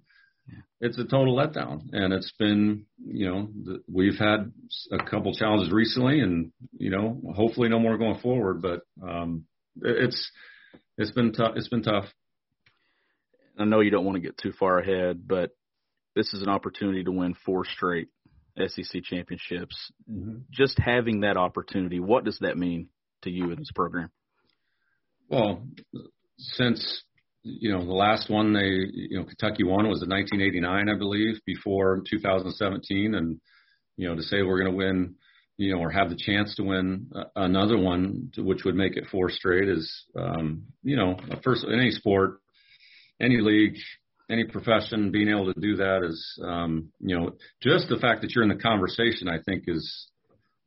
it's 0.82 0.98
a 0.98 1.04
total 1.04 1.36
letdown 1.36 1.82
and 1.92 2.14
it's 2.14 2.32
been 2.40 2.86
you 2.98 3.30
know 3.30 3.50
the, 3.64 3.84
we've 3.92 4.18
had 4.18 4.52
a 4.92 5.04
couple 5.04 5.34
challenges 5.34 5.72
recently 5.72 6.20
and 6.20 6.52
you 6.78 6.90
know 6.90 7.20
hopefully 7.36 7.70
no 7.70 7.80
more 7.80 7.98
going 7.98 8.20
forward 8.20 8.62
but 8.62 8.82
um 9.08 9.46
it's 9.82 10.32
it's 10.98 11.12
been 11.12 11.32
tough 11.32 11.54
it's 11.56 11.70
been 11.70 11.84
tough 11.84 12.06
i 13.58 13.66
know 13.66 13.82
you 13.82 13.92
don't 13.92 14.06
want 14.06 14.16
to 14.16 14.22
get 14.22 14.38
too 14.38 14.54
far 14.60 14.80
ahead 14.80 15.28
but 15.28 15.52
this 16.16 16.34
is 16.34 16.42
an 16.42 16.50
opportunity 16.50 17.04
to 17.04 17.12
win 17.12 17.36
four 17.46 17.66
straight 17.66 18.08
SEC 18.68 19.04
championships. 19.04 19.92
Mm-hmm. 20.12 20.40
Just 20.52 20.78
having 20.80 21.22
that 21.22 21.38
opportunity, 21.38 22.00
what 22.00 22.26
does 22.26 22.40
that 22.40 22.58
mean 22.58 22.90
to 23.24 23.30
you 23.30 23.52
in 23.52 23.60
this 23.60 23.72
program? 23.74 24.12
Well, 25.30 25.64
since 26.38 27.04
you 27.44 27.72
know 27.72 27.86
the 27.86 27.94
last 27.94 28.30
one 28.30 28.54
they 28.54 28.88
you 28.94 29.20
know 29.20 29.26
Kentucky 29.26 29.64
won 29.64 29.88
was 29.88 30.04
in 30.04 30.10
1989, 30.10 30.90
I 30.90 30.98
believe, 30.98 31.40
before 31.46 32.02
2017, 32.10 33.16
and 33.16 33.40
you 33.98 34.08
know 34.08 34.16
to 34.16 34.22
say 34.22 34.42
we're 34.42 34.62
going 34.62 34.72
to 34.72 34.78
win, 34.78 35.16
you 35.58 35.74
know, 35.74 35.82
or 35.82 35.90
have 35.90 36.10
the 36.10 36.18
chance 36.18 36.56
to 36.56 36.64
win 36.64 37.12
another 37.36 37.78
one, 37.78 38.32
which 38.38 38.64
would 38.66 38.76
make 38.76 38.98
it 38.98 39.06
four 39.12 39.30
straight, 39.30 39.70
is 39.70 40.06
um, 40.18 40.64
you 40.84 40.98
know 40.98 41.18
first 41.44 41.64
in 41.64 41.80
any 41.80 41.92
sport, 41.92 42.40
any 43.22 43.38
league, 43.38 43.78
any 44.30 44.44
profession 44.44 45.12
being 45.12 45.30
able 45.30 45.54
to 45.54 45.60
do 45.60 45.78
that 45.78 46.04
is 46.04 46.40
um, 46.44 46.90
you 47.00 47.18
know 47.18 47.32
just 47.62 47.88
the 47.90 48.00
fact 48.00 48.22
that 48.22 48.32
you're 48.32 48.44
in 48.44 48.50
the 48.50 48.56
conversation 48.56 49.28
I 49.30 49.42
think 49.42 49.64
is 49.68 50.08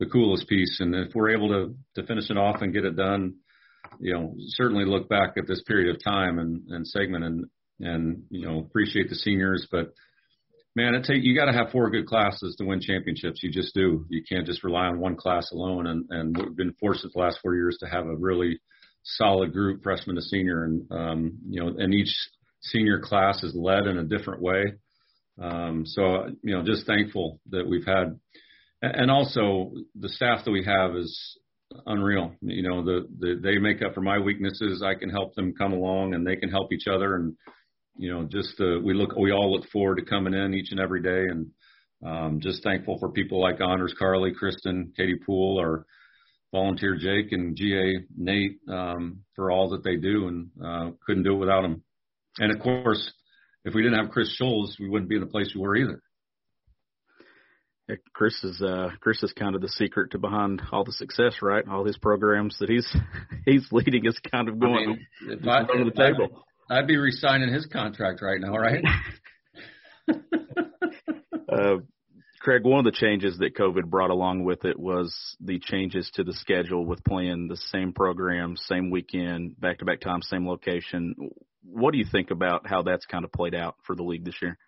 the 0.00 0.07
coolest 0.07 0.49
piece. 0.49 0.81
And 0.81 0.95
if 0.95 1.14
we're 1.14 1.31
able 1.31 1.49
to 1.49 1.75
to 2.00 2.07
finish 2.07 2.31
it 2.31 2.38
off 2.38 2.62
and 2.62 2.73
get 2.73 2.85
it 2.85 2.97
done 2.97 3.35
you 4.00 4.12
know 4.12 4.34
certainly 4.49 4.84
look 4.84 5.08
back 5.08 5.34
at 5.37 5.46
this 5.46 5.62
period 5.62 5.94
of 5.94 6.02
time 6.02 6.38
and 6.38 6.68
and 6.68 6.87
segment 6.87 7.25
and 7.25 7.44
and 7.80 8.22
you 8.30 8.46
know 8.46 8.58
appreciate 8.58 9.08
the 9.08 9.14
seniors 9.14 9.66
but 9.70 9.92
man 10.75 10.94
it 10.94 11.04
take 11.04 11.22
you 11.22 11.37
got 11.37 11.46
to 11.46 11.52
have 11.52 11.70
four 11.70 11.90
good 11.90 12.06
classes 12.06 12.56
to 12.56 12.64
win 12.64 12.80
championships 12.80 13.42
you 13.42 13.50
just 13.50 13.75
do 13.75 14.04
you 14.08 14.22
can't 14.28 14.46
just 14.46 14.64
rely 14.64 14.87
on 14.87 15.00
one 15.00 15.16
class 15.16 15.50
alone 15.52 15.87
and 15.87 16.06
and 16.11 16.37
we've 16.37 16.56
been 16.56 16.75
fortunate 16.80 17.12
the 17.12 17.20
last 17.20 17.38
four 17.42 17.54
years 17.54 17.76
to 17.78 17.87
have 17.87 18.06
a 18.06 18.16
really 18.16 18.61
solid 19.04 19.52
group 19.52 19.82
freshman 19.82 20.16
to 20.16 20.22
senior 20.22 20.64
and 20.64 20.87
um 20.90 21.38
you 21.49 21.61
know 21.61 21.68
and 21.78 21.92
each 21.92 22.14
senior 22.62 23.00
class 23.00 23.42
is 23.42 23.54
led 23.54 23.87
in 23.87 23.99
a 23.99 24.04
different 24.04 24.40
way. 24.40 24.75
Um, 25.40 25.84
so, 25.87 26.28
you 26.42 26.54
know, 26.54 26.62
just 26.62 26.87
thankful 26.87 27.40
that 27.50 27.66
we've 27.66 27.87
had, 27.87 28.18
and 28.82 29.11
also 29.11 29.72
the 29.94 30.08
staff 30.08 30.44
that 30.44 30.50
we 30.50 30.64
have 30.64 30.96
is 30.96 31.38
unreal. 31.87 32.35
You 32.41 32.62
know, 32.62 32.85
the, 32.85 33.07
the 33.19 33.41
they 33.43 33.59
make 33.59 33.83
up 33.83 33.95
for 33.95 34.00
my 34.00 34.19
weaknesses. 34.19 34.83
I 34.83 34.95
can 34.95 35.11
help 35.11 35.35
them 35.35 35.55
come 35.57 35.73
along, 35.73 36.14
and 36.14 36.26
they 36.26 36.37
can 36.37 36.50
help 36.50 36.73
each 36.73 36.87
other. 36.87 37.17
And 37.17 37.37
you 37.97 38.12
know, 38.12 38.25
just 38.25 38.61
uh, 38.61 38.79
we 38.83 38.95
look, 38.95 39.17
we 39.17 39.33
all 39.33 39.52
look 39.52 39.69
forward 39.71 39.97
to 39.97 40.05
coming 40.05 40.35
in 40.35 40.55
each 40.55 40.71
and 40.71 40.81
every 40.81 41.02
day, 41.02 41.25
and 41.29 41.47
um, 42.05 42.41
just 42.41 42.62
thankful 42.62 42.99
for 42.99 43.11
people 43.11 43.41
like 43.41 43.61
Anders 43.61 43.95
Carly, 43.99 44.33
Kristen, 44.33 44.93
Katie 44.97 45.21
Poole, 45.25 45.61
or 45.61 45.87
volunteer 46.52 46.97
Jake 46.97 47.33
and 47.33 47.57
GA 47.57 48.05
Nate 48.17 48.59
um, 48.69 49.21
for 49.35 49.50
all 49.50 49.71
that 49.71 49.85
they 49.85 49.97
do, 49.97 50.29
and 50.29 50.50
uh, 50.64 50.91
couldn't 51.07 51.25
do 51.25 51.35
it 51.35 51.38
without 51.38 51.62
them. 51.62 51.83
And 52.38 52.55
of 52.55 52.62
course, 52.62 53.12
if 53.64 53.75
we 53.75 53.83
didn't 53.83 53.99
have 53.99 54.12
Chris 54.12 54.37
Scholes, 54.41 54.79
we 54.79 54.88
wouldn't 54.88 55.09
be 55.09 55.17
in 55.17 55.23
the 55.23 55.26
place 55.29 55.52
we 55.55 55.61
were 55.61 55.76
either. 55.76 56.02
Chris 58.15 58.43
is 58.45 58.62
uh, 58.62 58.91
Chris 59.01 59.23
is 59.23 59.33
kind 59.33 59.55
of 59.55 59.61
the 59.61 59.69
secret 59.69 60.12
to 60.12 60.19
behind 60.19 60.62
all 60.71 60.85
the 60.85 60.93
success, 60.93 61.37
right? 61.43 61.67
All 61.69 61.85
his 61.85 61.99
programs 61.99 62.57
that 62.61 62.69
he's 62.69 62.87
he's 63.45 63.67
leading 63.73 64.07
is 64.07 64.19
kind 64.31 64.49
of 64.49 64.59
going 64.59 65.05
I 65.23 65.35
mean, 65.35 65.49
I, 65.49 65.62
to 65.65 65.85
the 65.85 65.91
table. 65.91 66.45
I'd, 66.71 66.79
I'd 66.79 66.87
be 66.87 66.97
resigning 66.97 67.53
his 67.53 67.67
contract 67.67 68.23
right 68.23 68.41
now, 68.41 68.57
right? 68.57 68.85
uh, 71.53 71.77
Craig, 72.41 72.65
one 72.65 72.85
of 72.85 72.93
the 72.93 72.99
changes 72.99 73.39
that 73.39 73.55
COVID 73.55 73.87
brought 73.87 74.11
along 74.11 74.43
with 74.43 74.65
it 74.65 74.79
was 74.79 75.37
the 75.41 75.61
changes 75.61 76.11
to 76.15 76.25
the 76.25 76.33
schedule 76.33 76.85
with 76.85 77.05
playing 77.05 77.47
the 77.47 77.57
same 77.57 77.93
program, 77.93 78.57
same 78.57 78.91
weekend, 78.91 79.61
back 79.61 79.79
to 79.79 79.85
back 79.85 80.01
time, 80.01 80.23
same 80.23 80.49
location. 80.49 81.15
What 81.62 81.93
do 81.93 81.99
you 81.99 82.05
think 82.11 82.33
about 82.33 82.67
how 82.67 82.83
that's 82.83 83.07
kind 83.07 83.25
of 83.25 83.31
played 83.31 83.55
out 83.55 83.77
for 83.87 83.95
the 83.95 84.03
league 84.03 84.25
this 84.25 84.35
year? 84.43 84.59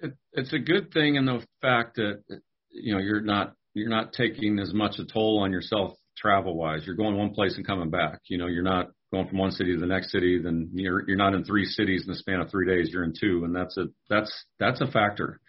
It, 0.00 0.14
it's 0.32 0.52
a 0.52 0.58
good 0.58 0.92
thing 0.92 1.16
in 1.16 1.26
the 1.26 1.44
fact 1.60 1.96
that 1.96 2.22
you 2.70 2.94
know 2.94 3.00
you're 3.00 3.20
not 3.20 3.54
you're 3.74 3.88
not 3.88 4.12
taking 4.12 4.58
as 4.58 4.72
much 4.72 4.98
a 4.98 5.04
toll 5.04 5.40
on 5.42 5.52
yourself 5.52 5.92
travel 6.16 6.56
wise. 6.56 6.82
You're 6.84 6.96
going 6.96 7.16
one 7.16 7.34
place 7.34 7.56
and 7.56 7.66
coming 7.66 7.90
back. 7.90 8.20
You 8.28 8.38
know, 8.38 8.46
you're 8.46 8.62
not 8.62 8.88
going 9.12 9.28
from 9.28 9.38
one 9.38 9.50
city 9.52 9.74
to 9.74 9.80
the 9.80 9.86
next 9.86 10.12
city. 10.12 10.40
Then 10.42 10.70
you're 10.74 11.04
you're 11.08 11.16
not 11.16 11.34
in 11.34 11.44
three 11.44 11.64
cities 11.64 12.04
in 12.06 12.12
the 12.12 12.18
span 12.18 12.40
of 12.40 12.50
three 12.50 12.66
days. 12.66 12.90
You're 12.92 13.04
in 13.04 13.14
two, 13.18 13.44
and 13.44 13.54
that's 13.54 13.76
a 13.76 13.86
that's 14.08 14.32
that's 14.58 14.80
a 14.80 14.90
factor. 14.90 15.40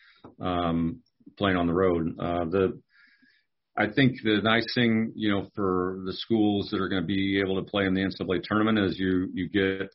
Um, 0.41 1.01
playing 1.37 1.57
on 1.57 1.67
the 1.67 1.73
road. 1.73 2.15
Uh, 2.19 2.45
the 2.45 2.81
I 3.77 3.87
think 3.87 4.17
the 4.23 4.41
nice 4.43 4.67
thing, 4.75 5.13
you 5.15 5.31
know, 5.31 5.47
for 5.55 6.01
the 6.05 6.11
schools 6.13 6.69
that 6.69 6.81
are 6.81 6.89
going 6.89 7.01
to 7.01 7.07
be 7.07 7.39
able 7.39 7.63
to 7.63 7.69
play 7.69 7.85
in 7.85 7.93
the 7.93 8.01
NCAA 8.01 8.43
tournament 8.43 8.77
is 8.79 8.99
you 8.99 9.29
you 9.33 9.49
get 9.49 9.89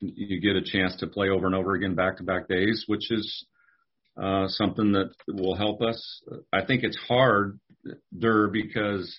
you 0.00 0.40
get 0.40 0.56
a 0.56 0.62
chance 0.62 0.96
to 0.96 1.06
play 1.06 1.28
over 1.28 1.46
and 1.46 1.54
over 1.54 1.74
again 1.74 1.94
back 1.94 2.16
to 2.18 2.24
back 2.24 2.48
days, 2.48 2.84
which 2.86 3.10
is 3.10 3.46
uh, 4.20 4.48
something 4.48 4.92
that 4.92 5.10
will 5.28 5.54
help 5.54 5.80
us. 5.80 6.22
I 6.52 6.64
think 6.64 6.82
it's 6.82 6.98
hard, 7.08 7.60
Dur, 8.16 8.48
because 8.48 9.16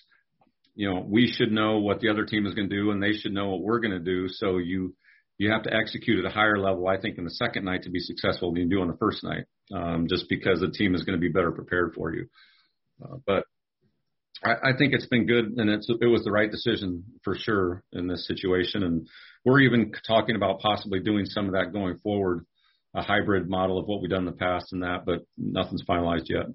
you 0.74 0.88
know 0.88 1.04
we 1.06 1.26
should 1.26 1.52
know 1.52 1.78
what 1.78 2.00
the 2.00 2.10
other 2.10 2.24
team 2.24 2.46
is 2.46 2.54
going 2.54 2.68
to 2.68 2.76
do, 2.76 2.90
and 2.90 3.02
they 3.02 3.12
should 3.12 3.32
know 3.32 3.50
what 3.50 3.62
we're 3.62 3.80
going 3.80 3.92
to 3.92 3.98
do. 3.98 4.28
So 4.28 4.58
you 4.58 4.94
you 5.38 5.50
have 5.50 5.62
to 5.62 5.74
execute 5.74 6.22
at 6.22 6.30
a 6.30 6.34
higher 6.34 6.58
level, 6.58 6.86
I 6.86 7.00
think, 7.00 7.16
in 7.16 7.24
the 7.24 7.30
second 7.30 7.64
night 7.64 7.84
to 7.84 7.90
be 7.90 8.00
successful 8.00 8.52
than 8.52 8.62
you 8.62 8.68
do 8.68 8.82
on 8.82 8.88
the 8.88 8.96
first 8.98 9.24
night, 9.24 9.44
um, 9.74 10.06
just 10.06 10.26
because 10.28 10.60
the 10.60 10.70
team 10.70 10.94
is 10.94 11.02
going 11.02 11.18
to 11.18 11.20
be 11.20 11.32
better 11.32 11.50
prepared 11.50 11.94
for 11.94 12.14
you. 12.14 12.26
Uh, 13.02 13.16
but 13.26 13.44
I, 14.44 14.70
I 14.70 14.76
think 14.76 14.92
it's 14.92 15.06
been 15.06 15.26
good, 15.26 15.46
and 15.56 15.70
it's 15.70 15.88
it 15.88 16.06
was 16.06 16.24
the 16.24 16.30
right 16.30 16.50
decision 16.50 17.04
for 17.24 17.34
sure 17.34 17.82
in 17.92 18.06
this 18.06 18.26
situation. 18.26 18.82
And 18.82 19.08
we're 19.44 19.60
even 19.60 19.92
talking 20.06 20.36
about 20.36 20.60
possibly 20.60 21.00
doing 21.00 21.24
some 21.24 21.46
of 21.46 21.52
that 21.52 21.72
going 21.72 21.96
forward 21.98 22.44
a 22.94 23.02
hybrid 23.02 23.48
model 23.48 23.78
of 23.78 23.86
what 23.86 24.00
we've 24.00 24.10
done 24.10 24.20
in 24.20 24.26
the 24.26 24.32
past 24.32 24.72
and 24.72 24.82
that, 24.82 25.04
but 25.04 25.24
nothing's 25.36 25.84
finalized 25.84 26.28
yet. 26.28 26.46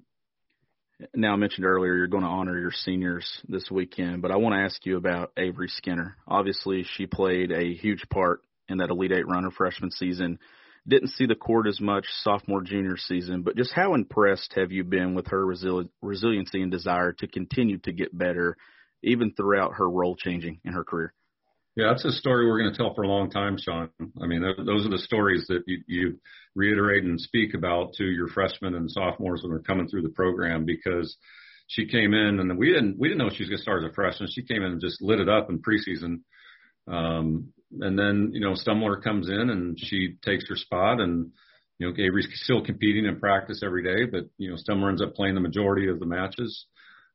Now, 1.14 1.34
I 1.34 1.36
mentioned 1.36 1.66
earlier 1.66 1.94
you're 1.94 2.06
going 2.06 2.22
to 2.22 2.28
honor 2.28 2.58
your 2.58 2.72
seniors 2.72 3.26
this 3.48 3.70
weekend, 3.70 4.22
but 4.22 4.30
I 4.30 4.36
want 4.36 4.54
to 4.54 4.60
ask 4.60 4.84
you 4.86 4.96
about 4.96 5.32
Avery 5.36 5.68
Skinner. 5.68 6.16
Obviously, 6.26 6.86
she 6.96 7.06
played 7.06 7.52
a 7.52 7.74
huge 7.74 8.08
part 8.08 8.40
in 8.68 8.78
that 8.78 8.90
Elite 8.90 9.12
Eight 9.12 9.28
runner 9.28 9.50
freshman 9.50 9.90
season. 9.90 10.38
Didn't 10.88 11.10
see 11.10 11.26
the 11.26 11.34
court 11.34 11.66
as 11.66 11.80
much 11.80 12.06
sophomore 12.22 12.62
junior 12.62 12.96
season, 12.96 13.42
but 13.42 13.56
just 13.56 13.72
how 13.74 13.94
impressed 13.94 14.54
have 14.56 14.72
you 14.72 14.84
been 14.84 15.14
with 15.14 15.26
her 15.28 15.44
resili- 15.44 15.88
resiliency 16.00 16.62
and 16.62 16.70
desire 16.70 17.12
to 17.12 17.26
continue 17.26 17.78
to 17.78 17.92
get 17.92 18.16
better, 18.16 18.56
even 19.02 19.32
throughout 19.32 19.74
her 19.74 19.90
role 19.90 20.16
changing 20.16 20.60
in 20.64 20.72
her 20.72 20.84
career? 20.84 21.12
Yeah, 21.76 21.88
that's 21.90 22.06
a 22.06 22.12
story 22.12 22.46
we're 22.46 22.60
going 22.60 22.72
to 22.72 22.76
tell 22.76 22.94
for 22.94 23.02
a 23.02 23.08
long 23.08 23.30
time, 23.30 23.58
Sean. 23.60 23.90
I 24.20 24.26
mean, 24.26 24.40
those 24.40 24.86
are 24.86 24.90
the 24.90 24.98
stories 24.98 25.44
that 25.48 25.62
you, 25.66 25.82
you 25.86 26.20
reiterate 26.54 27.04
and 27.04 27.20
speak 27.20 27.52
about 27.52 27.92
to 27.98 28.04
your 28.04 28.28
freshmen 28.28 28.74
and 28.74 28.90
sophomores 28.90 29.42
when 29.42 29.50
they're 29.50 29.60
coming 29.60 29.86
through 29.86 30.02
the 30.02 30.08
program 30.08 30.64
because 30.64 31.14
she 31.66 31.86
came 31.86 32.14
in 32.14 32.40
and 32.40 32.56
we 32.56 32.72
didn't 32.72 32.98
we 32.98 33.08
didn't 33.08 33.18
know 33.18 33.28
she 33.28 33.42
was 33.42 33.50
going 33.50 33.58
to 33.58 33.62
start 33.62 33.84
as 33.84 33.90
a 33.90 33.94
freshman. 33.94 34.30
She 34.32 34.42
came 34.42 34.62
in 34.62 34.72
and 34.72 34.80
just 34.80 35.02
lit 35.02 35.20
it 35.20 35.28
up 35.28 35.50
in 35.50 35.60
preseason. 35.60 36.20
Um, 36.88 37.52
and 37.78 37.98
then 37.98 38.30
you 38.32 38.40
know 38.40 38.54
Stumler 38.54 39.02
comes 39.02 39.28
in 39.28 39.50
and 39.50 39.78
she 39.78 40.16
takes 40.24 40.48
her 40.48 40.56
spot 40.56 41.00
and 41.00 41.30
you 41.78 41.88
know 41.88 41.92
Avery's 41.92 42.28
still 42.32 42.64
competing 42.64 43.04
in 43.04 43.20
practice 43.20 43.60
every 43.62 43.82
day, 43.82 44.06
but 44.10 44.30
you 44.38 44.50
know 44.50 44.56
Stumler 44.56 44.88
ends 44.88 45.02
up 45.02 45.14
playing 45.14 45.34
the 45.34 45.42
majority 45.42 45.88
of 45.88 46.00
the 46.00 46.06
matches. 46.06 46.64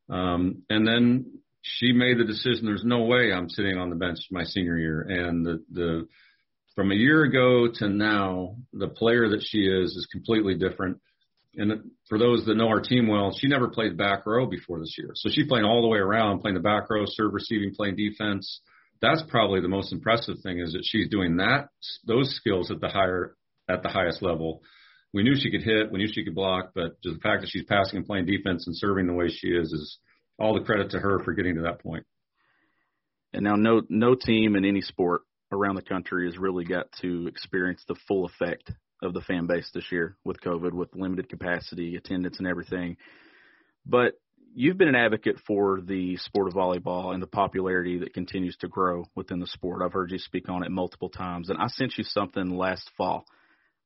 Um, 0.08 0.64
and 0.70 0.86
then 0.86 1.40
she 1.62 1.92
made 1.94 2.18
the 2.18 2.24
decision. 2.26 2.66
There's 2.66 2.84
no 2.84 3.04
way 3.04 3.32
I'm 3.32 3.50
sitting 3.50 3.78
on 3.78 3.90
the 3.90 3.96
bench 3.96 4.20
my 4.32 4.44
senior 4.44 4.78
year. 4.78 5.02
And 5.02 5.46
the 5.46 5.64
the 5.72 6.08
from 6.76 6.92
a 6.92 6.96
year 6.96 7.24
ago 7.24 7.68
to 7.76 7.90
now, 7.90 8.56
the 8.74 8.88
player 8.88 9.30
that 9.30 9.44
she 9.44 9.60
is 9.60 9.92
is 9.92 10.08
completely 10.12 10.56
different. 10.56 11.00
And 11.56 11.92
for 12.08 12.18
those 12.18 12.46
that 12.46 12.56
know 12.56 12.70
our 12.70 12.80
team 12.80 13.08
well, 13.08 13.36
she 13.38 13.48
never 13.48 13.68
played 13.68 13.98
back 13.98 14.26
row 14.26 14.46
before 14.46 14.80
this 14.80 14.96
year. 14.98 15.12
So 15.16 15.30
she's 15.30 15.48
playing 15.48 15.66
all 15.66 15.82
the 15.82 15.90
way 15.90 16.00
around, 16.00 16.40
playing 16.40 16.56
the 16.56 16.62
back 16.62 16.90
row, 16.90 17.04
serve, 17.06 17.34
receiving, 17.34 17.76
playing 17.76 17.98
defense. 17.98 18.62
That's 19.02 19.22
probably 19.28 19.60
the 19.60 19.68
most 19.68 19.92
impressive 19.92 20.38
thing 20.44 20.60
is 20.60 20.74
that 20.74 20.86
she's 20.86 21.10
doing 21.10 21.38
that 21.38 21.70
those 22.06 22.36
skills 22.36 22.72
at 22.72 22.80
the 22.80 22.88
higher 22.88 23.36
at 23.70 23.84
the 23.84 23.90
highest 23.90 24.22
level. 24.22 24.62
We 25.14 25.24
knew 25.24 25.36
she 25.36 25.52
could 25.52 25.64
hit, 25.64 25.92
we 25.92 26.00
knew 26.00 26.08
she 26.12 26.24
could 26.24 26.36
block, 26.36 26.72
but 26.74 27.02
just 27.02 27.16
the 27.16 27.22
fact 27.22 27.42
that 27.42 27.50
she's 27.50 27.66
passing 27.66 27.98
and 27.98 28.06
playing 28.06 28.28
defense 28.28 28.66
and 28.66 28.78
serving 28.78 29.08
the 29.08 29.14
way 29.14 29.28
she 29.28 29.48
is 29.48 29.74
is 29.74 29.98
all 30.40 30.54
the 30.54 30.66
credit 30.66 30.92
to 30.92 31.00
her 31.00 31.20
for 31.20 31.34
getting 31.34 31.56
to 31.56 31.62
that 31.62 31.82
point. 31.82 32.06
And 33.34 33.44
now, 33.44 33.56
no 33.56 33.82
no 33.90 34.16
team 34.16 34.56
in 34.56 34.66
any 34.66 34.82
sport 34.82 35.22
around 35.52 35.76
the 35.76 35.82
country 35.82 36.26
has 36.26 36.38
really 36.38 36.66
got 36.66 36.92
to 37.02 37.28
experience 37.28 37.84
the 37.88 37.96
full 38.08 38.26
effect 38.26 38.72
of 39.02 39.14
the 39.14 39.22
fan 39.22 39.48
base 39.48 39.70
this 39.74 39.92
year 39.92 40.16
with 40.24 40.42
COVID, 40.42 40.74
with 40.74 40.96
limited 40.96 41.30
capacity, 41.30 41.96
attendance, 41.96 42.38
and 42.40 42.48
everything. 42.48 42.98
But 43.86 44.14
you've 44.54 44.78
been 44.78 44.88
an 44.88 44.96
advocate 44.96 45.38
for 45.48 45.82
the 45.82 46.18
sport 46.18 46.48
of 46.48 46.54
volleyball 46.54 47.14
and 47.14 47.22
the 47.22 47.28
popularity 47.28 48.00
that 48.00 48.14
continues 48.14 48.56
to 48.58 48.68
grow 48.68 49.06
within 49.16 49.40
the 49.40 49.48
sport. 49.48 49.82
I've 49.82 49.94
heard 49.94 50.12
you 50.12 50.20
speak 50.20 50.50
on 50.50 50.64
it 50.64 50.72
multiple 50.72 51.10
times, 51.10 51.50
and 51.50 51.58
I 51.58 51.68
sent 51.68 51.98
you 51.98 52.04
something 52.04 52.56
last 52.56 52.90
fall 52.98 53.26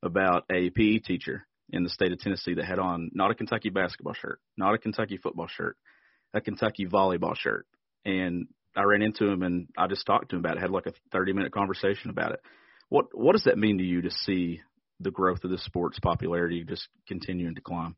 about 0.02 0.44
a 0.50 0.70
PE 0.70 0.98
teacher 0.98 1.46
in 1.70 1.82
the 1.82 1.90
state 1.90 2.12
of 2.12 2.18
Tennessee 2.18 2.54
that 2.54 2.64
had 2.64 2.78
on 2.78 3.10
not 3.12 3.30
a 3.30 3.34
Kentucky 3.34 3.70
basketball 3.70 4.14
shirt, 4.14 4.38
not 4.56 4.74
a 4.74 4.78
Kentucky 4.78 5.16
football 5.16 5.48
shirt, 5.48 5.76
a 6.34 6.40
Kentucky 6.40 6.86
volleyball 6.86 7.36
shirt. 7.36 7.66
And 8.04 8.46
I 8.76 8.82
ran 8.82 9.02
into 9.02 9.26
him 9.26 9.42
and 9.42 9.68
I 9.76 9.86
just 9.86 10.06
talked 10.06 10.30
to 10.30 10.36
him 10.36 10.40
about 10.40 10.56
it, 10.56 10.60
had 10.60 10.70
like 10.70 10.86
a 10.86 10.92
30 11.12 11.32
minute 11.32 11.52
conversation 11.52 12.10
about 12.10 12.32
it. 12.32 12.40
What, 12.88 13.06
what 13.12 13.32
does 13.32 13.44
that 13.44 13.58
mean 13.58 13.78
to 13.78 13.84
you 13.84 14.02
to 14.02 14.10
see 14.10 14.60
the 15.00 15.10
growth 15.10 15.44
of 15.44 15.50
the 15.50 15.58
sport's 15.58 15.98
popularity 15.98 16.64
just 16.64 16.86
continuing 17.08 17.54
to 17.56 17.60
climb? 17.60 17.96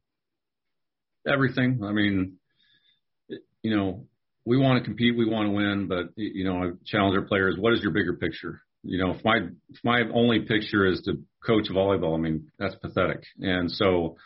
Everything. 1.27 1.81
I 1.85 1.93
mean, 1.93 2.39
you 3.63 3.77
know, 3.77 4.07
we 4.49 4.57
want 4.57 4.79
to 4.79 4.85
compete, 4.85 5.17
we 5.17 5.29
want 5.29 5.49
to 5.49 5.53
win, 5.53 5.89
but 5.89 6.11
you 6.17 6.45
know, 6.45 6.63
I 6.63 6.71
challenge 6.87 7.17
our 7.17 7.27
players. 7.27 7.57
What 7.59 7.75
is 7.75 7.83
your 7.83 7.93
bigger 7.93 8.15
picture? 8.15 8.63
You 8.83 9.05
know, 9.05 9.11
if 9.11 9.25
my 9.25 9.37
if 9.69 9.85
my 9.85 10.03
only 10.15 10.41
picture 10.41 10.87
is 10.87 11.03
to 11.03 11.23
coach 11.45 11.69
volleyball, 11.71 12.17
I 12.17 12.21
mean 12.21 12.51
that's 12.59 12.75
pathetic. 12.77 13.25
And 13.41 13.71
so, 13.71 14.17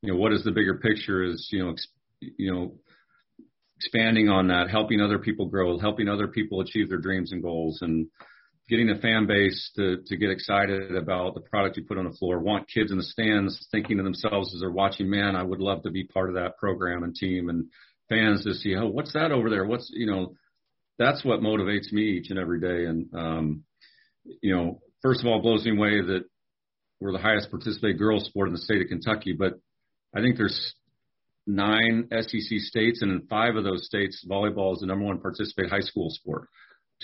you 0.00 0.12
know, 0.12 0.18
what 0.18 0.32
is 0.32 0.44
the 0.44 0.52
bigger 0.52 0.78
picture? 0.78 1.24
Is 1.24 1.48
you 1.52 1.62
know, 1.62 1.70
ex, 1.72 1.86
you 2.20 2.52
know, 2.52 2.74
expanding 3.78 4.28
on 4.28 4.48
that, 4.48 4.70
helping 4.70 5.00
other 5.00 5.18
people 5.18 5.46
grow, 5.46 5.78
helping 5.78 6.08
other 6.08 6.28
people 6.28 6.60
achieve 6.60 6.88
their 6.88 6.98
dreams 6.98 7.32
and 7.32 7.42
goals, 7.42 7.80
and 7.82 8.08
getting 8.68 8.86
the 8.86 9.00
fan 9.00 9.26
base 9.26 9.70
to 9.76 9.98
to 10.06 10.16
get 10.16 10.30
excited 10.30 10.94
about 10.94 11.34
the 11.34 11.40
product 11.40 11.76
you 11.76 11.84
put 11.84 11.98
on 11.98 12.04
the 12.04 12.16
floor. 12.16 12.38
Want 12.38 12.68
kids 12.72 12.90
in 12.90 12.98
the 12.98 13.04
stands 13.04 13.66
thinking 13.70 13.98
to 13.98 14.02
themselves 14.02 14.54
as 14.54 14.60
they're 14.60 14.70
watching, 14.70 15.10
man, 15.10 15.36
I 15.36 15.42
would 15.42 15.60
love 15.60 15.82
to 15.82 15.90
be 15.90 16.04
part 16.04 16.28
of 16.28 16.36
that 16.36 16.56
program 16.58 17.02
and 17.02 17.14
team, 17.14 17.48
and 17.48 17.66
fans 18.08 18.44
to 18.44 18.54
see, 18.54 18.74
oh, 18.76 18.86
what's 18.86 19.12
that 19.12 19.32
over 19.32 19.50
there? 19.50 19.64
What's 19.64 19.90
you 19.92 20.06
know, 20.06 20.34
that's 20.98 21.24
what 21.24 21.40
motivates 21.40 21.92
me 21.92 22.02
each 22.02 22.30
and 22.30 22.38
every 22.38 22.60
day. 22.60 22.86
And 22.86 23.14
um, 23.14 23.64
you 24.24 24.54
know, 24.54 24.80
first 25.02 25.20
of 25.20 25.26
all, 25.26 25.42
blows 25.42 25.64
me 25.64 25.76
away 25.76 26.00
that 26.00 26.24
we're 27.00 27.12
the 27.12 27.18
highest 27.18 27.50
participated 27.50 27.98
girls 27.98 28.24
sport 28.24 28.48
in 28.48 28.54
the 28.54 28.60
state 28.60 28.80
of 28.80 28.88
Kentucky, 28.88 29.34
but 29.38 29.54
I 30.14 30.20
think 30.20 30.38
there's 30.38 30.74
nine 31.46 32.08
SEC 32.10 32.58
states, 32.58 33.02
and 33.02 33.10
in 33.12 33.26
five 33.28 33.56
of 33.56 33.64
those 33.64 33.86
states, 33.86 34.24
volleyball 34.28 34.72
is 34.74 34.80
the 34.80 34.86
number 34.86 35.04
one 35.04 35.20
participated 35.20 35.70
high 35.70 35.80
school 35.80 36.10
sport. 36.10 36.48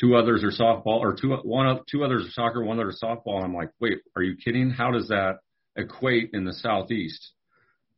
Two 0.00 0.16
others 0.16 0.42
are 0.42 0.50
softball, 0.50 1.00
or 1.00 1.14
two 1.14 1.34
one 1.44 1.66
of 1.66 1.80
two 1.90 2.04
others 2.04 2.26
are 2.26 2.30
soccer, 2.30 2.64
one 2.64 2.78
other 2.78 2.90
is 2.90 3.00
softball. 3.02 3.36
And 3.36 3.44
I'm 3.44 3.54
like, 3.54 3.70
wait, 3.80 3.98
are 4.16 4.22
you 4.22 4.36
kidding? 4.36 4.70
How 4.70 4.90
does 4.90 5.08
that 5.08 5.38
equate 5.76 6.30
in 6.32 6.44
the 6.44 6.54
southeast? 6.54 7.32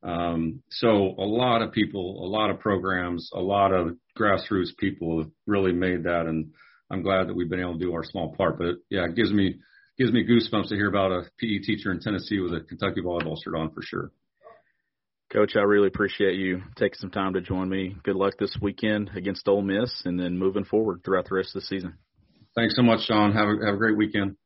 Um, 0.03 0.63
so 0.71 1.15
a 1.19 1.25
lot 1.25 1.63
of 1.63 1.73
people, 1.73 2.25
a 2.25 2.29
lot 2.29 2.51
of 2.51 2.61
programs, 2.61 3.31
a 3.33 3.41
lot 3.41 3.73
of 3.73 3.97
grassroots 4.19 4.77
people 4.77 5.23
have 5.23 5.31
really 5.47 5.73
made 5.73 6.05
that, 6.05 6.27
and 6.27 6.53
I'm 6.91 7.03
glad 7.03 7.29
that 7.29 7.35
we've 7.35 7.49
been 7.49 7.61
able 7.61 7.79
to 7.79 7.85
do 7.85 7.95
our 7.95 8.05
small 8.05 8.35
part. 8.37 8.59
But 8.59 8.77
yeah, 8.91 9.05
it 9.05 9.15
gives 9.15 9.33
me 9.33 9.57
gives 9.97 10.13
me 10.13 10.27
goosebumps 10.27 10.69
to 10.69 10.75
hear 10.75 10.89
about 10.89 11.13
a 11.13 11.23
PE 11.39 11.59
teacher 11.61 11.93
in 11.93 12.01
Tennessee 12.01 12.41
with 12.41 12.53
a 12.53 12.61
Kentucky 12.61 13.01
volleyball 13.01 13.37
shirt 13.43 13.55
on 13.55 13.71
for 13.71 13.83
sure. 13.83 14.11
Coach, 15.35 15.57
I 15.57 15.63
really 15.63 15.89
appreciate 15.89 16.37
you 16.37 16.63
taking 16.77 16.97
some 17.01 17.11
time 17.11 17.33
to 17.35 17.41
join 17.41 17.69
me. 17.69 17.97
Good 18.05 18.15
luck 18.15 18.35
this 18.39 18.57
weekend 18.63 19.11
against 19.17 19.49
Ole 19.49 19.63
Miss, 19.63 19.91
and 20.05 20.17
then 20.17 20.39
moving 20.39 20.63
forward 20.63 21.01
throughout 21.05 21.27
the 21.29 21.35
rest 21.35 21.57
of 21.57 21.63
the 21.63 21.67
season. 21.67 21.95
Thanks 22.55 22.77
so 22.77 22.83
much, 22.83 23.01
Sean. 23.05 23.33
Have 23.33 23.49
a, 23.49 23.67
have 23.67 23.75
a 23.75 23.77
great 23.77 23.97
weekend. 23.97 24.37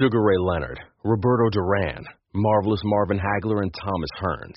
Sugar 0.00 0.22
Ray 0.22 0.38
Leonard, 0.38 0.80
Roberto 1.04 1.50
Duran, 1.50 2.06
Marvelous 2.32 2.80
Marvin 2.82 3.18
Hagler, 3.18 3.60
and 3.60 3.74
Thomas 3.74 4.10
Hearns. 4.22 4.56